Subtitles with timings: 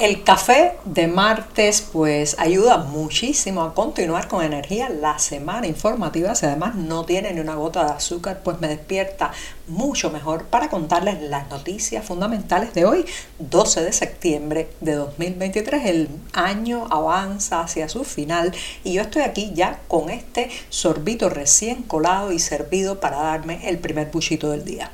[0.00, 6.34] El café de martes pues ayuda muchísimo a continuar con energía la semana informativa.
[6.34, 9.30] Si además no tiene ni una gota de azúcar, pues me despierta
[9.68, 13.04] mucho mejor para contarles las noticias fundamentales de hoy,
[13.40, 15.84] 12 de septiembre de 2023.
[15.84, 21.82] El año avanza hacia su final y yo estoy aquí ya con este sorbito recién
[21.82, 24.92] colado y servido para darme el primer buchito del día.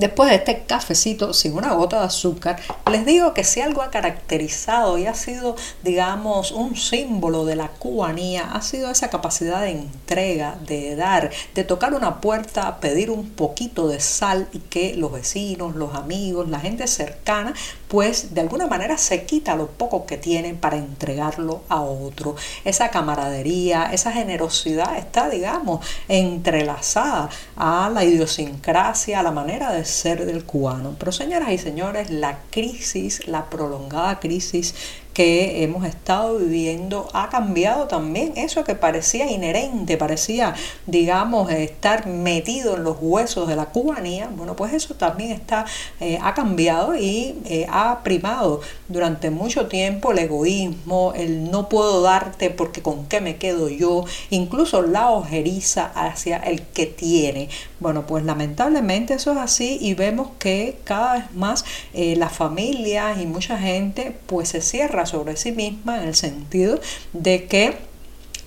[0.00, 2.58] Después de este cafecito sin una gota de azúcar,
[2.90, 7.68] les digo que si algo ha caracterizado y ha sido, digamos, un símbolo de la
[7.68, 13.28] cubanía, ha sido esa capacidad de entrega, de dar, de tocar una puerta, pedir un
[13.28, 17.52] poquito de sal y que los vecinos, los amigos, la gente cercana,
[17.90, 22.36] pues de alguna manera se quita lo poco que tienen para entregarlo a otro.
[22.64, 30.24] Esa camaradería, esa generosidad está, digamos, entrelazada a la idiosincrasia, a la manera de ser
[30.24, 30.94] del cubano.
[31.00, 34.72] Pero señoras y señores, la crisis, la prolongada crisis
[35.12, 40.54] que hemos estado viviendo ha cambiado también eso que parecía inherente, parecía,
[40.86, 44.30] digamos, estar metido en los huesos de la cubanía.
[44.34, 45.66] Bueno, pues eso también está,
[46.00, 52.02] eh, ha cambiado y eh, ha primado durante mucho tiempo el egoísmo, el no puedo
[52.02, 57.48] darte porque con qué me quedo yo, incluso la ojeriza hacia el que tiene.
[57.80, 61.64] Bueno, pues lamentablemente eso es así y vemos que cada vez más
[61.94, 66.78] eh, las familias y mucha gente pues se cierra sobre sí misma en el sentido
[67.14, 67.89] de que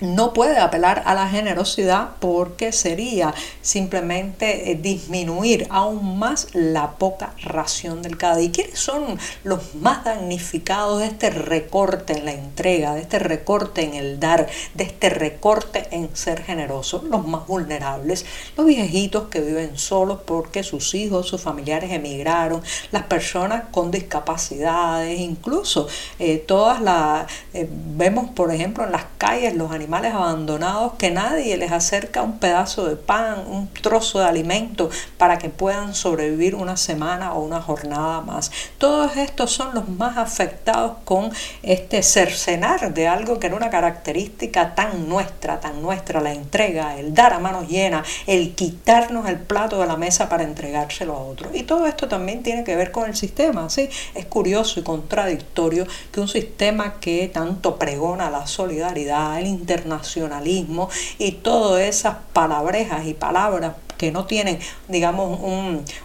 [0.03, 7.33] no puede apelar a la generosidad porque sería simplemente eh, disminuir aún más la poca
[7.41, 8.41] ración del cada.
[8.41, 13.83] ¿Y quiénes son los más damnificados de este recorte en la entrega, de este recorte
[13.83, 17.01] en el dar, de este recorte en ser generoso?
[17.09, 18.25] Los más vulnerables,
[18.57, 22.61] los viejitos que viven solos porque sus hijos, sus familiares emigraron,
[22.91, 25.87] las personas con discapacidades, incluso
[26.19, 31.55] eh, todas las, eh, vemos por ejemplo en las calles los animales abandonados que nadie
[31.57, 36.77] les acerca un pedazo de pan, un trozo de alimento para que puedan sobrevivir una
[36.77, 38.51] semana o una jornada más.
[38.77, 41.31] Todos estos son los más afectados con
[41.61, 47.13] este cercenar de algo que era una característica tan nuestra, tan nuestra, la entrega, el
[47.13, 51.49] dar a manos llenas, el quitarnos el plato de la mesa para entregárselo a otro.
[51.53, 53.89] Y todo esto también tiene que ver con el sistema, ¿sí?
[54.15, 60.89] Es curioso y contradictorio que un sistema que tanto pregona la solidaridad, el internet, nacionalismo
[61.17, 65.39] y todas esas palabrejas y palabras que no tienen, digamos,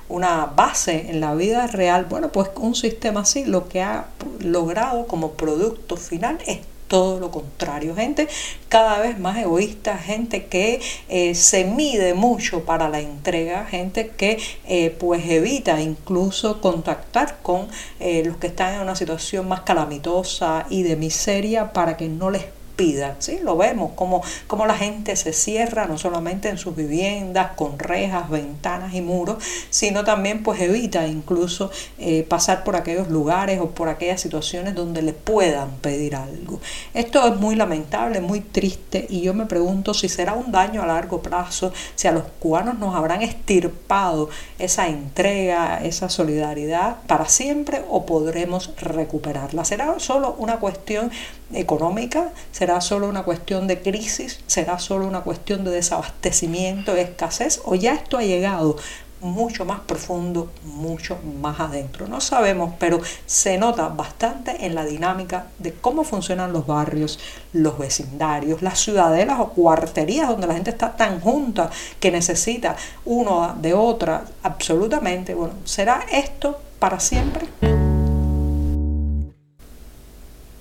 [0.09, 4.07] una base en la vida real, bueno, pues un sistema así lo que ha
[4.41, 8.29] logrado como producto final es todo lo contrario, gente
[8.69, 14.41] cada vez más egoísta, gente que eh, se mide mucho para la entrega, gente que
[14.67, 17.69] eh, pues evita incluso contactar con
[18.01, 22.31] eh, los que están en una situación más calamitosa y de miseria para que no
[22.31, 22.45] les
[23.19, 23.41] ¿sí?
[23.43, 28.31] Lo vemos como, como la gente se cierra no solamente en sus viviendas con rejas,
[28.31, 33.89] ventanas y muros, sino también pues evita incluso eh, pasar por aquellos lugares o por
[33.89, 36.61] aquellas situaciones donde le puedan pedir algo.
[36.95, 40.87] Esto es muy lamentable, muy triste y yo me pregunto si será un daño a
[40.87, 44.31] largo plazo, si a los cubanos nos habrán estirpado
[44.61, 49.65] esa entrega, esa solidaridad para siempre o podremos recuperarla.
[49.65, 51.11] ¿Será solo una cuestión
[51.53, 52.31] económica?
[52.53, 54.41] ¿Será solo una cuestión de crisis?
[54.47, 57.61] ¿Será solo una cuestión de desabastecimiento, de escasez?
[57.65, 58.77] ¿O ya esto ha llegado
[59.21, 62.07] mucho más profundo, mucho más adentro.
[62.07, 67.19] No sabemos, pero se nota bastante en la dinámica de cómo funcionan los barrios,
[67.53, 73.57] los vecindarios, las ciudadelas o cuarterías donde la gente está tan junta que necesita uno
[73.61, 74.25] de otra.
[74.43, 75.35] Absolutamente.
[75.35, 77.49] Bueno, ¿será esto para siempre?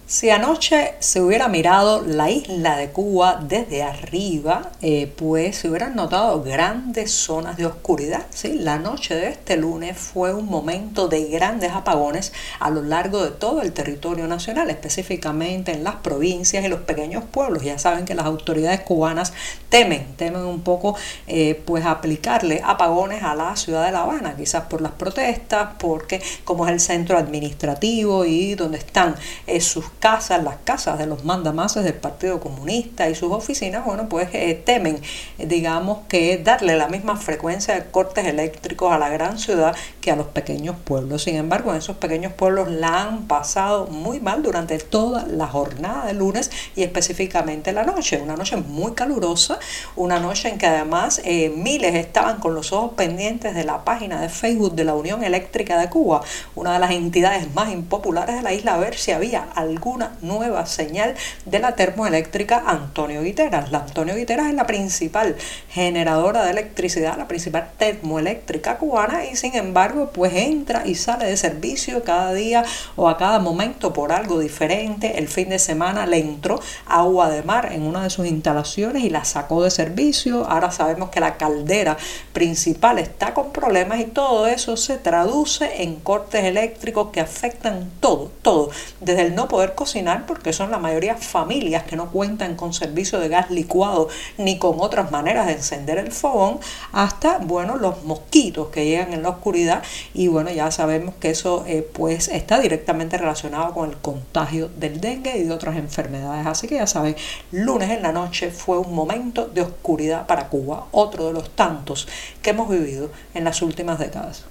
[0.10, 5.98] Si anoche se hubiera mirado la isla de Cuba desde arriba, eh, pues se hubieran
[5.98, 8.26] notado grandes zonas de oscuridad.
[8.44, 12.32] La noche de este lunes fue un momento de grandes apagones
[12.62, 17.26] a lo largo de todo el territorio nacional, específicamente en las provincias y los pequeños
[17.26, 17.64] pueblos.
[17.64, 19.34] Ya saben que las autoridades cubanas
[19.68, 20.96] temen, temen un poco
[21.28, 26.22] eh, pues aplicarle apagones a la ciudad de La Habana, quizás por las protestas, porque
[26.46, 29.14] como es el centro administrativo y donde están
[29.48, 34.08] eh, sus casas, las casas de los mandamases del Partido Comunista y sus oficinas, bueno,
[34.10, 35.02] pues eh, temen,
[35.38, 40.16] digamos, que darle la misma frecuencia de cortes eléctricos a la gran ciudad que a
[40.16, 41.24] los pequeños pueblos.
[41.24, 46.06] Sin embargo, en esos pequeños pueblos la han pasado muy mal durante toda la jornada
[46.06, 48.22] de lunes y específicamente la noche.
[48.22, 49.60] Una noche muy calurosa,
[49.96, 54.22] una noche en que además eh, miles estaban con los ojos pendientes de la página
[54.22, 56.22] de Facebook de la Unión Eléctrica de Cuba,
[56.56, 59.48] una de las entidades más impopulares de la isla, a ver si había
[59.88, 63.72] alguna nueva señal de la termoeléctrica Antonio Guiteras.
[63.72, 65.38] La Antonio Guiteras es la principal
[65.70, 71.38] generadora de electricidad, la principal termoeléctrica cubana y sin embargo pues entra y sale de
[71.38, 72.66] servicio cada día
[72.98, 75.20] o a cada momento por algo diferente.
[75.20, 79.10] El fin de semana le entró agua de mar en una de sus instalaciones y
[79.10, 80.46] la sacó de servicio.
[80.50, 81.96] Ahora sabemos que la caldera
[82.34, 88.32] principal está con problemas y todo eso se traduce en cortes eléctricos que afectan todo,
[88.42, 88.70] todo,
[89.00, 93.20] desde el no poder cocinar, porque son la mayoría familias que no cuentan con servicio
[93.20, 96.60] de gas licuado ni con otras maneras de encender el fogón,
[96.92, 99.84] hasta, bueno, los mosquitos que llegan en la oscuridad
[100.14, 105.00] y bueno, ya sabemos que eso eh, pues está directamente relacionado con el contagio del
[105.00, 106.46] dengue y de otras enfermedades.
[106.48, 107.16] Así que ya saben,
[107.52, 112.08] lunes en la noche fue un momento de oscuridad para Cuba, otro de los tantos
[112.42, 114.46] que hemos vivido en las últimas décadas.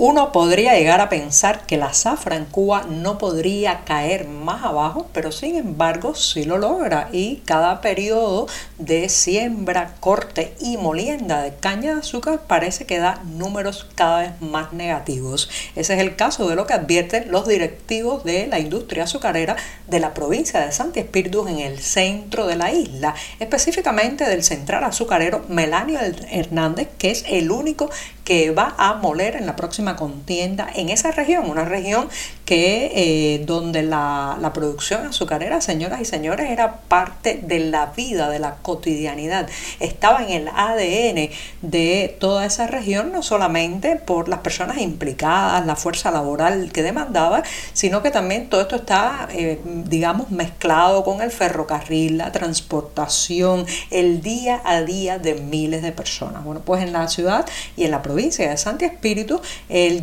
[0.00, 5.08] Uno podría llegar a pensar que la zafra en Cuba no podría caer más abajo,
[5.12, 8.46] pero sin embargo sí lo logra y cada periodo
[8.78, 14.40] de siembra, corte y molienda de caña de azúcar parece que da números cada vez
[14.40, 15.50] más negativos.
[15.74, 19.56] Ese es el caso de lo que advierten los directivos de la industria azucarera
[19.88, 24.84] de la provincia de Santi Espíritu en el centro de la isla, específicamente del central
[24.84, 25.98] azucarero Melanio
[26.30, 27.90] Hernández, que es el único
[28.28, 32.10] que va a moler en la próxima contienda en esa región, una región
[32.44, 38.28] que eh, donde la, la, producción azucarera, señoras y señores, era parte de la vida,
[38.28, 39.48] de la cotidianidad.
[39.80, 41.30] Estaba en el ADN
[41.62, 47.42] de toda esa región, no solamente por las personas implicadas, la fuerza laboral que demandaba,
[47.72, 54.20] sino que también todo esto está, eh, digamos, mezclado con el ferrocarril, la transportación, el
[54.20, 56.44] día a día de miles de personas.
[56.44, 59.40] Bueno, pues en la ciudad y en la provincia de Santi Espíritu,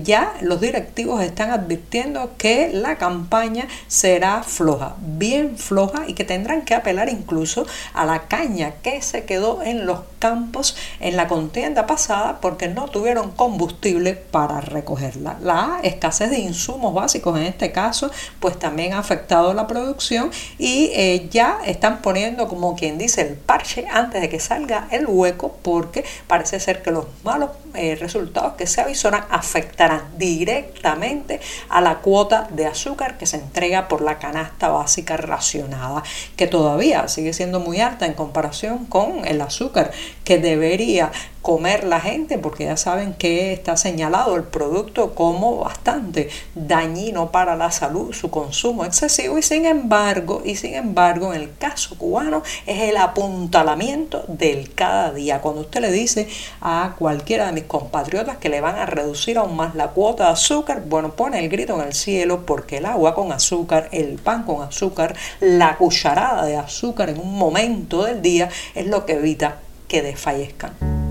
[0.02, 6.64] ya los directivos están advirtiendo que la campaña será floja, bien floja y que tendrán
[6.64, 11.86] que apelar incluso a la caña que se quedó en los campos en la contienda
[11.86, 15.38] pasada porque no tuvieron combustible para recogerla.
[15.42, 18.10] La escasez de insumos básicos en este caso
[18.40, 23.36] pues también ha afectado la producción y eh, ya están poniendo como quien dice el
[23.36, 28.54] parche antes de que salga el hueco porque parece ser que los malos eh, resultados
[28.54, 34.18] que se avisoran afectarán directamente a la cuota de azúcar que se entrega por la
[34.18, 36.04] canasta básica racionada,
[36.38, 38.45] que todavía sigue siendo muy alta en comparación
[38.90, 39.92] con el azúcar
[40.24, 41.12] que debería
[41.46, 47.56] comer la gente porque ya saben que está señalado el producto como bastante dañino para
[47.56, 52.42] la salud, su consumo excesivo y sin embargo, y sin embargo en el caso cubano
[52.66, 55.40] es el apuntalamiento del cada día.
[55.40, 56.28] Cuando usted le dice
[56.62, 60.32] a cualquiera de mis compatriotas que le van a reducir aún más la cuota de
[60.32, 64.46] azúcar, bueno, pone el grito en el cielo porque el agua con azúcar, el pan
[64.46, 69.60] con azúcar, la cucharada de azúcar en un momento del día es lo que evita
[69.88, 71.05] que desfallezcan.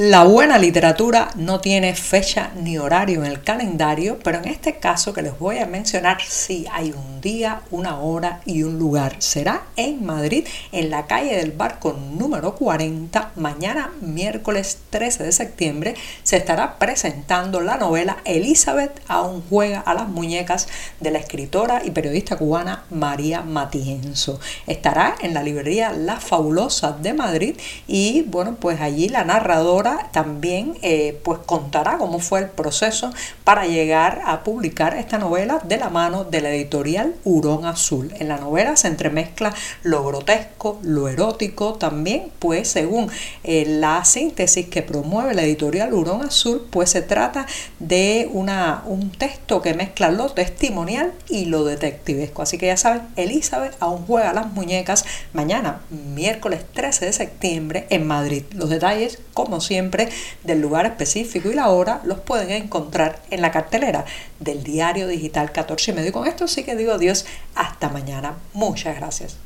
[0.00, 5.12] La buena literatura no tiene fecha ni horario en el calendario, pero en este caso
[5.12, 9.16] que les voy a mencionar sí hay un día, una hora y un lugar.
[9.18, 13.32] Será en Madrid, en la calle del Barco número 40.
[13.34, 20.08] Mañana, miércoles 13 de septiembre, se estará presentando la novela Elizabeth aún juega a las
[20.08, 20.68] muñecas
[21.00, 24.38] de la escritora y periodista cubana María Matienzo.
[24.68, 27.56] Estará en la librería La Fabulosa de Madrid
[27.88, 33.10] y bueno, pues allí la narradora también eh, pues contará cómo fue el proceso
[33.44, 38.12] para llegar a publicar esta novela de la mano de la editorial Hurón Azul.
[38.18, 43.10] En la novela se entremezcla lo grotesco, lo erótico, también pues según
[43.44, 47.46] eh, la síntesis que promueve la editorial Hurón Azul, pues se trata
[47.78, 52.42] de una, un texto que mezcla lo testimonial y lo detectivesco.
[52.42, 58.06] Así que ya saben, Elizabeth aún juega las muñecas mañana, miércoles 13 de septiembre en
[58.06, 58.44] Madrid.
[58.52, 60.08] Los detalles, como siempre,
[60.42, 64.04] del lugar específico y la hora los pueden encontrar en la cartelera
[64.40, 66.08] del diario digital 14 y medio.
[66.08, 68.36] Y con esto sí que digo adiós, hasta mañana.
[68.52, 69.36] Muchas gracias.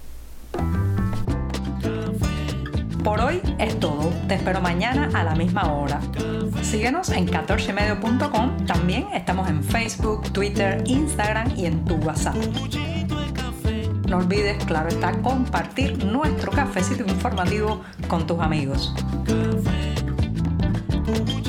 [3.03, 4.13] Por hoy es todo.
[4.29, 6.01] Te espero mañana a la misma hora.
[6.63, 8.65] Síguenos en 14medio.com.
[8.65, 12.37] También estamos en Facebook, Twitter, Instagram y en tu WhatsApp.
[14.13, 18.95] No olvides, claro está, compartir nuestro cafecito informativo con tus amigos.
[21.05, 21.42] Thank you.